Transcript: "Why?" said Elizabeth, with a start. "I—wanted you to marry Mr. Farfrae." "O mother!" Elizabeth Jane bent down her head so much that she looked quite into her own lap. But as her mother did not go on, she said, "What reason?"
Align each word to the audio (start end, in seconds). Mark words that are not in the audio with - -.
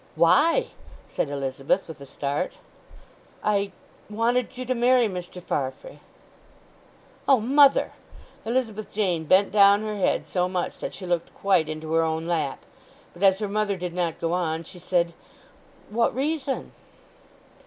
"Why?" 0.15 0.69
said 1.05 1.29
Elizabeth, 1.29 1.87
with 1.87 2.01
a 2.01 2.07
start. 2.07 2.53
"I—wanted 3.43 4.57
you 4.57 4.65
to 4.65 4.73
marry 4.73 5.07
Mr. 5.07 5.39
Farfrae." 5.43 5.99
"O 7.27 7.39
mother!" 7.39 7.91
Elizabeth 8.43 8.91
Jane 8.91 9.25
bent 9.25 9.51
down 9.51 9.81
her 9.83 9.97
head 9.97 10.25
so 10.25 10.49
much 10.49 10.79
that 10.79 10.95
she 10.95 11.05
looked 11.05 11.31
quite 11.35 11.69
into 11.69 11.93
her 11.93 12.01
own 12.01 12.25
lap. 12.25 12.65
But 13.13 13.21
as 13.21 13.37
her 13.37 13.47
mother 13.47 13.75
did 13.77 13.93
not 13.93 14.19
go 14.19 14.33
on, 14.33 14.63
she 14.63 14.79
said, 14.79 15.13
"What 15.91 16.15
reason?" 16.15 16.71